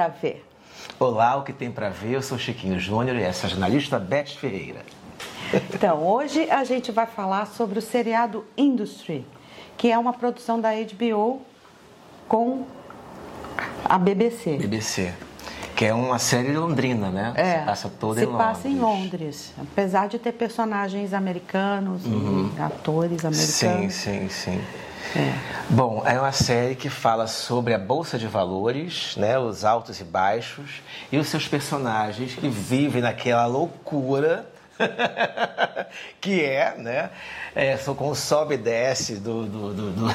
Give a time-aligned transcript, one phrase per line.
[0.00, 0.46] para ver?
[0.98, 2.12] Olá, o que tem para ver?
[2.14, 4.80] Eu sou Chiquinho Júnior e essa é a jornalista Beth Ferreira.
[5.74, 9.26] Então, hoje a gente vai falar sobre o seriado Industry,
[9.76, 11.42] que é uma produção da HBO
[12.28, 12.64] com
[13.84, 14.56] a BBC.
[14.58, 15.12] BBC.
[15.74, 17.32] Que é uma série londrina, né?
[17.36, 18.46] É, se passa toda se em Londres.
[18.46, 23.94] passa em Londres, apesar de ter personagens americanos e atores Sim, americanos.
[23.94, 24.60] sim, sim.
[25.16, 25.34] É.
[25.68, 30.04] Bom, é uma série que fala sobre a bolsa de valores, né, os altos e
[30.04, 34.46] baixos, e os seus personagens que vivem naquela loucura
[36.20, 37.10] que é, né,
[37.54, 40.14] é, com o sobe e desce do, do- do- do-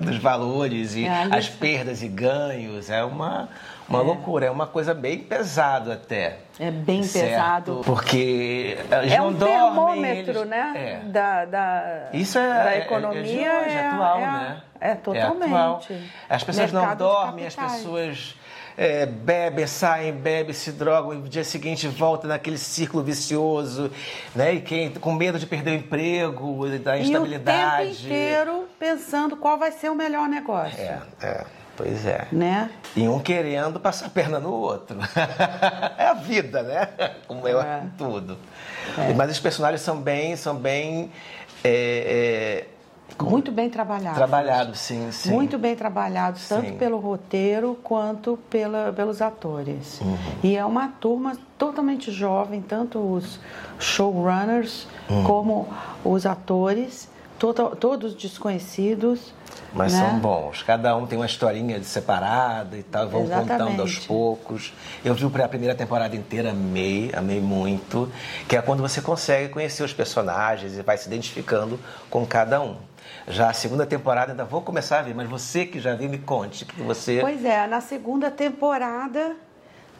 [0.04, 2.90] dos valores e É, as perdas e ganhos.
[2.90, 3.48] É uma,
[3.88, 6.38] uma loucura, é uma coisa bem pesada até.
[6.58, 7.28] É bem Certo?
[7.30, 7.80] pesado.
[7.84, 10.72] Porque eles É não um dormem, termômetro, eles- né?
[11.04, 11.08] É.
[11.08, 13.22] Da, da, Isso é, da é- é economia.
[13.22, 14.62] hoje, é atual, é, né?
[14.80, 15.44] É totalmente.
[15.52, 15.82] atual.
[16.30, 18.36] As pessoas não Mercado de dormem, as pessoas
[18.78, 23.90] é, bebem, saem, bebem, se drogam, e no dia seguinte volta naquele círculo vicioso,
[24.36, 24.54] né?
[24.54, 27.88] E quem com medo de perder o emprego, da E o instabilidade.
[27.88, 30.78] tempo inteiro pensando qual vai ser o melhor negócio.
[30.80, 31.44] É, é,
[31.76, 32.28] pois é.
[32.30, 32.70] Né?
[32.94, 34.96] E um querendo passar a perna no outro.
[35.98, 36.88] é a vida, né?
[37.26, 37.82] Como é, É.
[37.98, 38.38] tudo.
[39.16, 41.10] Mas os personagens são bem, são bem
[41.64, 42.77] é, é,
[43.20, 44.14] Muito bem trabalhado.
[44.16, 45.30] trabalhados, sim, sim.
[45.32, 46.76] Muito bem trabalhados, tanto Sim.
[46.76, 50.00] pelo roteiro quanto pela, pelos atores.
[50.00, 50.16] Uhum.
[50.42, 53.40] E é uma turma totalmente jovem, tanto os
[53.78, 55.24] showrunners Uhum.
[55.24, 55.68] como
[56.04, 59.32] os atores, tota- todos desconhecidos.
[59.72, 59.98] Mas né?
[60.00, 60.62] são bons.
[60.62, 64.06] Cada um tem uma historinha de separada e tal, vão contando aos Exatamente.
[64.08, 64.72] poucos.
[65.04, 68.10] Eu vi a primeira temporada inteira, amei, amei muito.
[68.48, 71.78] Que é quando você consegue conhecer os personagens e vai se identificando
[72.08, 72.76] com cada um.
[73.26, 76.18] Já a segunda temporada ainda vou começar a ver, mas você que já viu, me
[76.18, 77.18] conte que você.
[77.20, 79.36] Pois é, na segunda temporada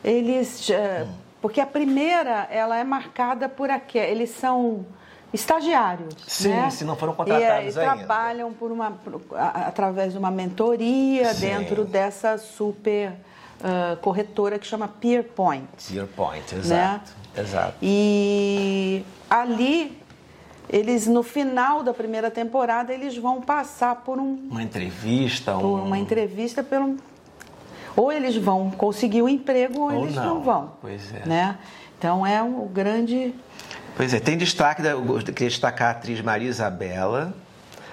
[0.02, 1.06] eles já-
[1.42, 4.84] porque a primeira ela é marcada por aqui, eles são
[5.32, 6.70] estagiários, Sim, né?
[6.70, 7.96] se não foram e, contratados e ainda.
[7.96, 11.40] trabalham por uma por- a- através de uma mentoria Sim.
[11.48, 13.12] dentro dessa super
[13.62, 15.66] ah, corretora que chama Peerpoint.
[15.94, 16.60] Your point, né?
[16.60, 17.12] exato.
[17.36, 17.74] Exato.
[17.82, 19.96] E ali
[20.70, 25.60] eles no final da primeira temporada eles vão passar por um Uma entrevista, um.
[25.60, 26.96] por uma entrevista pelo
[27.96, 30.34] ou eles vão conseguir o emprego ou, Ou eles não.
[30.36, 30.40] não.
[30.42, 31.26] vão Pois é.
[31.26, 31.58] né
[31.98, 33.34] então é um grande
[33.96, 37.32] Pois é, tem destaque, da- eu queria destacar a atriz Maria Isabela.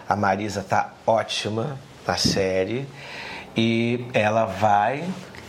[0.07, 2.87] A Marisa tá ótima na série.
[3.57, 5.03] E ela vai.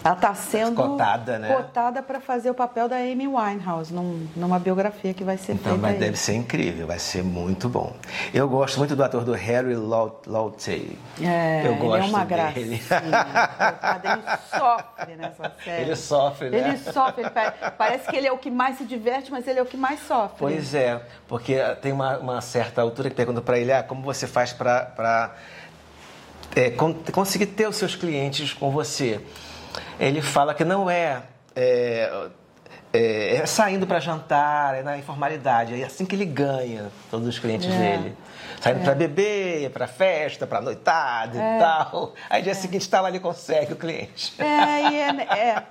[0.07, 1.55] Ela está sendo Cotada, né?
[1.55, 5.73] cotada para fazer o papel da Amy Winehouse num- numa biografia que vai ser Então
[5.73, 5.99] feita vai, aí.
[5.99, 7.95] deve ser incrível, vai ser muito bom.
[8.33, 10.93] Eu gosto muito do ator do Harry Lau- Lauter.
[11.23, 12.83] é, eu ele gosto é uma dele.
[12.83, 13.17] gracinha.
[14.17, 15.83] Ele sofre nessa série.
[15.83, 16.59] Ele sofre, né?
[16.59, 17.23] Ele sofre.
[17.23, 19.67] ele pa- parece que ele é o que mais se diverte, mas ele é o
[19.67, 20.37] que mais sofre.
[20.39, 24.27] Pois é, porque tem uma, uma certa altura que pergunta para ele, ah, como você
[24.27, 25.35] faz para
[27.13, 29.21] conseguir ter os seus clientes com você?
[29.99, 31.23] Ele fala que não é,
[31.55, 32.29] é,
[32.93, 37.39] é- é saindo para jantar, é na informalidade, é assim que ele ganha todos os
[37.39, 37.79] clientes É.
[37.79, 38.17] dele.
[38.61, 41.57] Saindo para beber, para festa, para noitada É.
[41.57, 42.15] e tal.
[42.31, 44.35] Aí dia seguinte está lá ele consegue o cliente.
[44.41, 45.09] É, e, é,
[45.39, 45.63] é-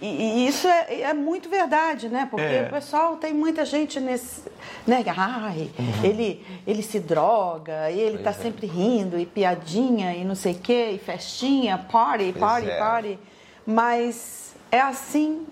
[0.00, 0.06] e-
[0.44, 2.26] e isso é, é muito verdade, né?
[2.30, 2.66] Porque É.
[2.68, 4.42] o pessoal tem muita gente nesse.
[4.86, 5.02] Né?
[5.16, 5.70] Ai,
[6.02, 8.36] ele, ele se droga, ele tá Uhum.
[8.36, 8.42] É.
[8.42, 12.78] sempre rindo, e piadinha, e não sei o quê, e festinha, party, Pois party, é.
[12.78, 13.18] party.
[13.66, 15.46] Mas é assim,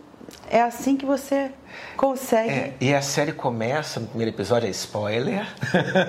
[0.50, 1.50] é assim que você
[1.97, 2.50] consegue.
[2.50, 5.47] É, e a série começa, no primeiro episódio, é spoiler,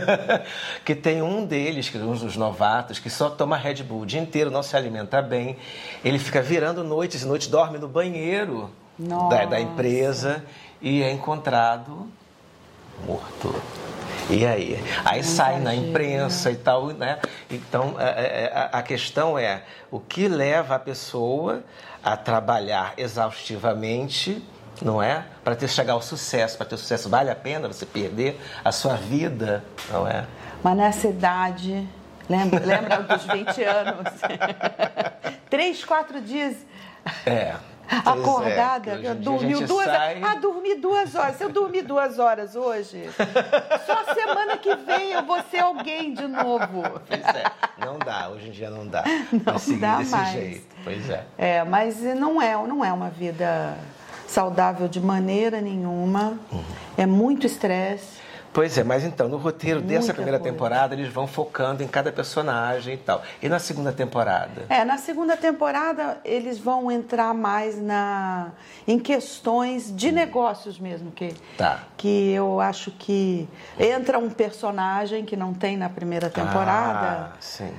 [0.84, 4.06] que tem um deles, que é um dos novatos, que só toma Red Bull o
[4.06, 5.57] dia inteiro, não se alimenta bem.
[6.03, 10.44] Ele fica virando noites e noites, dorme no banheiro da, da empresa
[10.81, 12.07] e é encontrado
[13.06, 13.53] morto.
[14.29, 14.81] E aí?
[15.03, 17.19] Aí sai na imprensa e tal, né?
[17.50, 21.64] Então, é, é, é, a a questão é o que leva a pessoa
[22.03, 24.44] a trabalhar exaustivamente,
[24.82, 25.23] não é?
[25.44, 26.58] Para ter chegar ao sucesso.
[26.58, 30.26] Para ter sucesso, vale a pena você perder a sua vida, não é?
[30.64, 31.88] Mas nessa idade,
[32.29, 34.14] lembra, lembra dos 20 anos?
[35.50, 36.55] Três, quatro dias
[37.26, 37.55] É.
[37.90, 41.35] Pois é, acordada, a dormiu duas sai- Ah, dormi duas horas.
[41.35, 43.09] Se eu dormir duas horas hoje,
[43.85, 46.84] só semana que vem eu vou ser alguém de novo.
[47.08, 47.44] Pois é,
[47.78, 49.03] não dá, hoje em dia não dá.
[49.46, 50.30] Não seguir dá desse mais.
[50.30, 50.76] jeito.
[50.84, 51.24] Pois é.
[51.38, 53.78] É, mas não é, não é uma vida
[54.28, 56.38] saudável de maneira nenhuma.
[56.97, 58.22] É muito estresse.
[58.53, 60.53] Pois é, mas então, no roteiro Muita dessa primeira coisa.
[60.53, 63.23] temporada, eles vão focando em cada personagem e tal.
[63.41, 64.66] E na segunda temporada?
[64.70, 68.52] É, na segunda temporada eles vão entrar mais na
[68.88, 71.79] em questões de negócios mesmo, que, Tá.
[71.97, 73.47] que eu acho que
[73.79, 77.73] entra um personagem que não tem na primeira temporada, Ah, sim.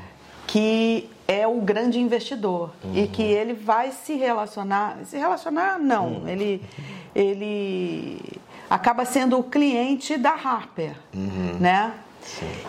[0.46, 6.60] que é o grande investidor e que ele vai se relacionar, se relacionar não, ele
[7.14, 8.20] ele
[8.68, 10.94] acaba sendo o cliente da Harper,
[11.60, 11.92] né?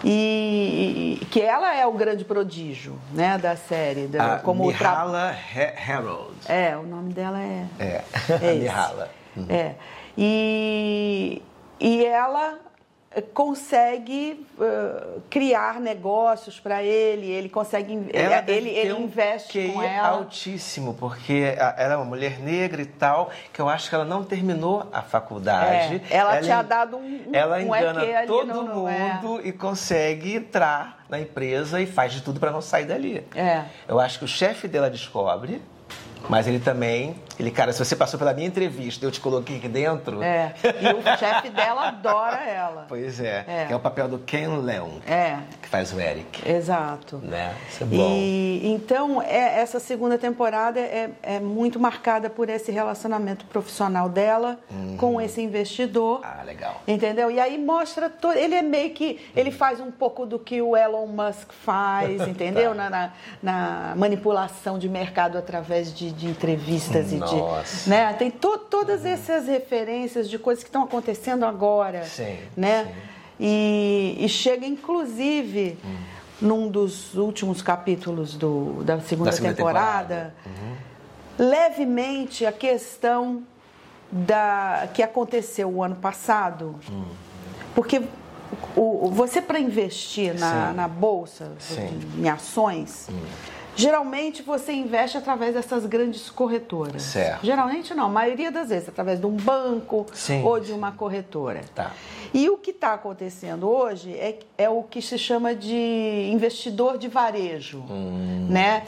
[0.04, 4.90] E, e- que ela é o grande prodígio, né, da série, da, A como tra-
[4.92, 6.36] Mihala Ha- Harold.
[6.48, 7.66] é, o nome dela é.
[7.80, 8.04] É,
[8.42, 8.54] É.
[8.56, 9.10] Mihala.
[9.50, 9.76] É.
[10.18, 11.42] E,
[11.80, 12.60] e ela
[13.22, 18.10] consegue eh, criar negócios para ele, ele consegue.
[18.14, 20.08] Ela ele, ele, um investe com ela.
[20.10, 24.24] altíssimo, porque ela é uma mulher negra e tal, que eu acho que ela não
[24.24, 26.02] terminou a faculdade.
[26.10, 29.14] É, ela tinha en- dado um- Ela um engana EQ todo no- no- é.
[29.22, 33.26] mundo e consegue entrar na empresa e faz de tudo para não sair dali.
[33.36, 33.64] É.
[33.88, 35.62] Eu acho que o chefe dela descobre,
[36.30, 39.68] mas ele também, ele, cara, se você passou pela minha entrevista, eu te coloquei aqui
[39.68, 40.22] dentro.
[40.24, 40.54] É.
[40.64, 42.86] E o chefe dela adora ela.
[42.88, 43.68] Pois é, É.
[43.72, 46.48] é o papel do Ken Leon, É, que faz o Eric.
[46.50, 47.18] exato.
[47.18, 47.54] Né?
[47.70, 47.96] Isso é bom.
[48.16, 54.58] E então é, essa segunda temporada é, é muito marcada por esse relacionamento profissional dela
[54.98, 56.22] com esse investidor.
[56.24, 56.82] Ah, legal.
[56.88, 57.30] Entendeu?
[57.32, 58.36] E aí mostra todo.
[58.38, 59.20] Ele é meio que.
[59.36, 62.72] Ele faz um pouco do que o Elon Musk faz, entendeu?
[62.76, 62.76] Tá.
[62.76, 63.12] na, na,
[63.42, 67.84] na manipulação de mercado através de, de entrevistas e Nossa.
[67.84, 67.90] de.
[67.90, 68.14] Né?
[68.14, 72.04] Tem to, todas essas referências de coisas que estão acontecendo agora.
[72.06, 72.86] Sim, Né?
[72.86, 72.92] sim.
[73.40, 75.78] E, e chega, inclusive,
[76.42, 80.34] num dos últimos capítulos do, da segunda, Da segunda temporada,
[81.38, 83.44] levemente a questão
[84.12, 86.76] da que aconteceu o ano passado,
[87.74, 88.02] porque
[88.76, 92.00] o, você para investir na, na bolsa Sim.
[92.20, 93.10] em ações
[93.76, 97.02] Geralmente você investe através dessas grandes corretoras.
[97.02, 97.46] Certo.
[97.46, 101.62] Geralmente não, a maioria das vezes através de um banco Sim, ou de uma corretora.
[101.74, 101.92] Tá.
[102.34, 107.08] E o que está acontecendo hoje é, é o que se chama de investidor de
[107.08, 108.48] varejo, Hum.
[108.50, 108.84] né?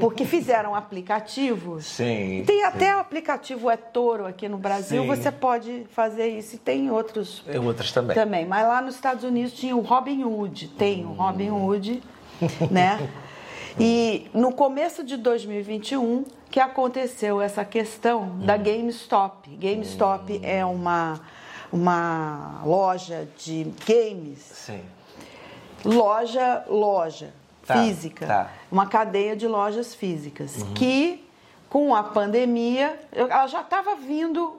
[0.00, 1.84] Porque fizeram aplicativos.
[1.98, 2.44] Sim.
[2.46, 5.08] Tem até o aplicativo É Toro aqui no Brasil, Sim.
[5.08, 6.56] você pode fazer isso.
[6.56, 8.14] E tem outros E outras também.
[8.14, 8.46] também.
[8.46, 12.02] Mas lá nos Estados Unidos tinha o Robin Hood, tem o Robin Hood,
[12.70, 13.08] né?
[13.78, 19.48] E no começo de 2021 que aconteceu essa questão da GameStop.
[19.56, 21.20] GameStop é uma,
[21.72, 24.80] uma loja de games, Sim.
[25.84, 27.32] loja, loja
[27.66, 28.40] Tá, física, tá.
[28.40, 28.78] Uhum.
[28.78, 31.22] uma cadeia de lojas físicas que
[31.68, 34.56] com a pandemia ela já estava vindo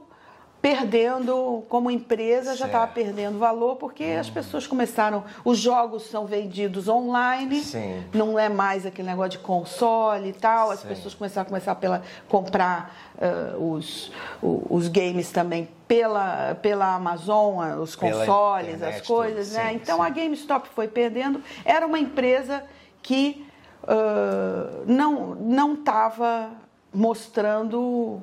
[0.61, 6.87] perdendo como empresa já estava perdendo valor porque as pessoas começaram os jogos são vendidos
[6.89, 8.03] online Sim.
[8.13, 10.89] não é mais aquele negócio de console e tal as Sim.
[10.89, 14.11] pessoas começaram a começar pela comprar ah, os,
[14.41, 19.57] os games também pela pela Amazon ah, os consoles internet, as coisas tudo.
[19.57, 21.41] né Sim, então a GameStop foi perdendo.
[21.65, 22.63] Era uma empresa
[23.01, 23.45] que
[23.87, 26.51] ah, não não estava
[26.93, 28.21] mostrando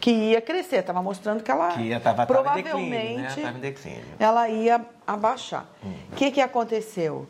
[0.00, 3.46] que ia crescer, estava mostrando que ela Que ia- tava- tava em declínio, provavelmente né?
[3.46, 4.04] Tava declínio.
[4.18, 5.66] ela ia abaixar.
[6.12, 7.26] O que, que aconteceu?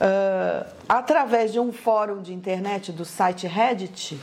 [0.00, 4.20] Ah, através de um fórum de internet do site Reddit,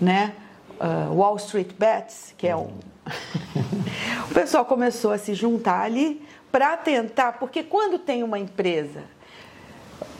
[0.00, 0.32] né?
[0.80, 2.70] ah, Wall Street Bets, que é um.
[4.30, 9.02] o pessoal começou a se juntar ali para tentar, porque quando tem uma empresa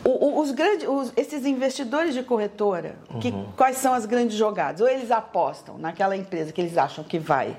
[0.09, 4.81] o- o- os grandes, os- esses investidores de corretora, que, quais são as grandes jogadas?
[4.81, 7.57] Ou eles apostam naquela empresa que eles acham que vai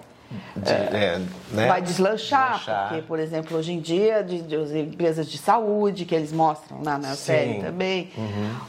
[0.56, 1.68] De- é, né?
[1.68, 2.88] vai deslanchar, Deslanchar.
[2.90, 6.82] porque, por exemplo, hoje em dia, de, de- as empresas de saúde, que eles mostram
[6.84, 7.16] lá na Sim.
[7.16, 8.12] série também,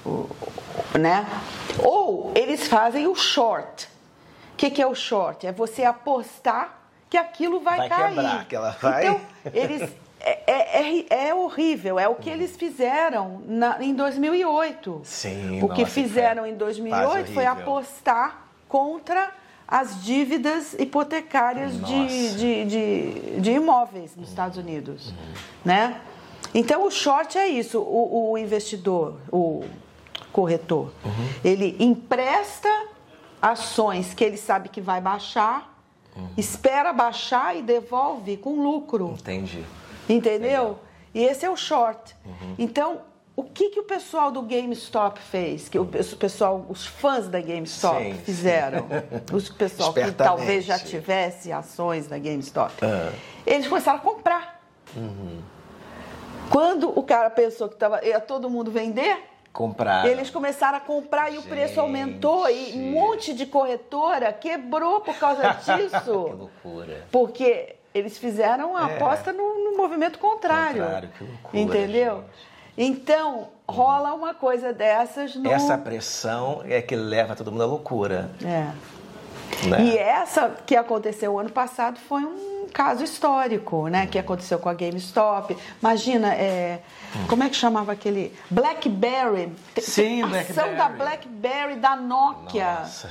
[0.06, 1.26] o- o- né?
[1.82, 3.86] Ou eles fazem o short.
[4.54, 5.46] O que, que é o short?
[5.46, 6.78] É você apostar
[7.10, 8.14] que aquilo vai, Vai cair.
[8.14, 9.20] quebrar, que ela vai- Então,
[9.52, 9.90] eles...
[10.20, 15.00] É, é- é- é horrível, é o que eles fizeram na- em 2008.
[15.04, 19.30] Sim, O que nossa, fizeram foi em 2008 foi apostar contra
[19.66, 25.12] as dívidas hipotecárias de, de, de, de imóveis nos Estados Unidos,
[25.64, 26.00] né?
[26.54, 29.62] Então o short é isso, o, o investidor, o
[30.32, 30.90] corretor,
[31.44, 32.68] ele empresta
[33.40, 35.78] ações que ele sabe que vai baixar,
[36.36, 39.14] espera baixar e devolve com lucro.
[39.18, 39.64] Entendi.
[40.08, 40.78] Entendeu?
[41.14, 42.14] E esse é o short.
[42.58, 43.00] Então,
[43.36, 45.68] o que, que o pessoal do GameStop fez?
[45.68, 48.18] Que o o pessoal, os fãs da GameStop Sim, sim.
[48.24, 48.86] fizeram?
[49.32, 52.72] Os pessoal que talvez já tivesse ações da GameStop.
[52.82, 53.12] Ah.
[53.46, 54.60] Eles começaram a comprar.
[56.50, 59.18] Quando o cara pensou que tava, ia todo mundo vender,
[59.52, 60.06] Comprar.
[60.08, 65.14] eles começaram a comprar e o preço aumentou e um monte de corretora quebrou por
[65.16, 66.12] causa que disso.
[66.12, 67.06] loucura.
[67.10, 68.96] Porque eles fizeram a É.
[68.96, 70.82] aposta no, no movimento contrário.
[70.82, 72.16] Contrário, que loucura, Entendeu?
[72.16, 72.48] gente.
[72.80, 75.50] Então, rola uma coisa dessas no.
[75.50, 78.30] Essa pressão é que leva todo mundo à loucura.
[78.44, 78.70] É.
[79.66, 79.82] Né?
[79.82, 84.06] E essa que aconteceu ano passado foi um caso histórico, né?
[84.06, 85.56] Que aconteceu com a GameStop.
[85.80, 86.80] Imagina, é,
[87.28, 89.52] como é que chamava aquele BlackBerry?
[89.80, 90.76] Sim, ação BlackBerry.
[90.76, 93.08] da BlackBerry, da Nokia Nossa.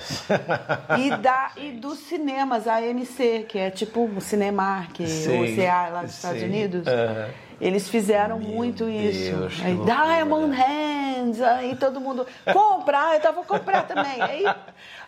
[0.99, 5.89] e da e dos cinemas, a AMC, que é tipo o Cinemark, Sim, o CA
[5.89, 6.45] lá dos Estados sim.
[6.45, 6.85] Unidos.
[6.87, 7.27] Aham.
[7.59, 9.63] Eles fizeram Meu muito Deus, isso.
[9.65, 9.75] Aí.
[9.75, 10.96] Diamond Hands,
[11.41, 14.21] aí todo mundo compra, então eu vou comprar também.
[14.21, 14.45] Aí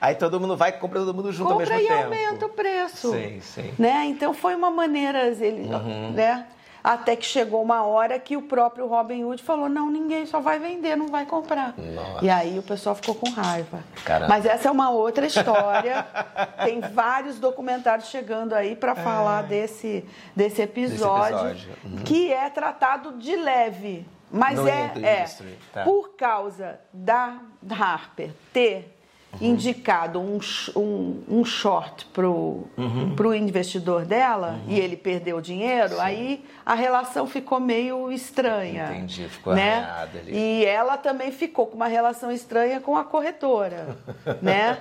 [0.02, 2.04] Aí todo mundo vai e compra todo mundo junto ao mesmo e tempo.
[2.04, 3.12] aumenta o preço.
[3.12, 3.74] Sim, sim.
[3.78, 4.06] Né?
[4.06, 6.12] Então foi uma maneira, ele, Uhum.
[6.12, 6.46] né?
[6.82, 10.58] Até que chegou uma hora que o próprio Robin Hood falou: não, ninguém só vai
[10.60, 11.74] vender, não vai comprar.
[11.78, 12.24] Nossa.
[12.24, 13.84] E aí o pessoal ficou com raiva.
[14.06, 14.30] Caramba.
[14.30, 16.08] Mas essa é uma outra história.
[16.64, 21.70] Tem vários documentários chegando aí para falar desse, desse episódio, episódio.
[21.84, 21.98] Uhum.
[22.06, 24.08] que é tratado de leve.
[24.32, 25.26] Mas é, é
[25.74, 25.84] tá.
[25.84, 28.99] por causa da Harper ter
[29.34, 29.48] Uhum.
[29.48, 30.40] indicado um,
[30.76, 33.14] um, um short pro, Uhum.
[33.16, 38.86] pro investidor dela e ele perdeu o dinheiro, aí a relação ficou meio estranha.
[38.92, 39.76] Entendi, ficou né?
[39.76, 40.32] arranhada ali.
[40.36, 43.98] E ela também ficou com uma relação estranha com a corretora,
[44.42, 44.80] né?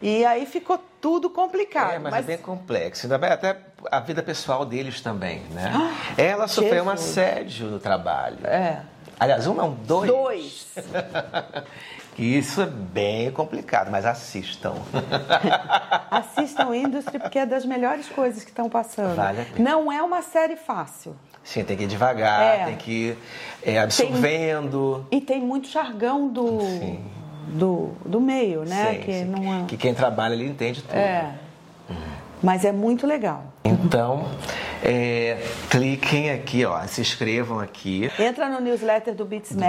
[0.00, 1.94] E aí ficou tudo complicado.
[1.94, 3.06] É, mas, é bem complexo.
[3.06, 3.56] Ainda bem até
[3.90, 5.72] a vida pessoal deles também, né?
[6.16, 7.18] Ela sofreu um Ah, Jesus.
[7.18, 8.38] assédio no trabalho.
[8.46, 8.82] É.
[9.18, 10.08] Aliás, um não, dois.
[10.10, 10.66] Dois.
[12.20, 14.74] Isso é bem complicado, mas assistam.
[16.10, 19.16] Assistam Industry porque é das melhores coisas que estão passando.
[19.16, 19.70] Vale a pena.
[19.70, 21.16] Não é uma série fácil.
[21.42, 22.64] Sim, tem que ir devagar, É.
[22.66, 23.18] tem que ir
[23.62, 25.06] é, absorvendo.
[25.10, 27.00] E tem muito jargão do, Sim.
[27.48, 28.92] do, do meio, né?
[28.94, 29.24] Sim, que sim.
[29.24, 29.64] não é.
[29.66, 30.94] Que quem trabalha ali entende tudo.
[30.96, 31.34] É.
[32.42, 33.44] Mas é muito legal.
[33.64, 34.26] Então,
[34.82, 35.38] é,
[35.70, 38.10] cliquem aqui, ó, se inscrevam aqui.
[38.18, 39.60] Entra no newsletter do Beats do.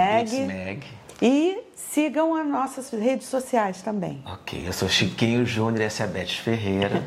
[1.24, 4.20] E sigam as nossas redes sociais também.
[4.26, 7.00] Ok, eu sou Chiquinho Júnior, essa é a Beth Ferreira.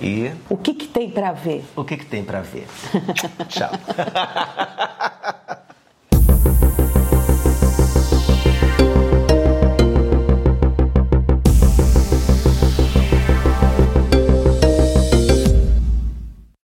[0.00, 1.64] e O que, que tem para ver?
[1.76, 2.66] o que, que tem pra ver?
[3.48, 3.70] Tchau.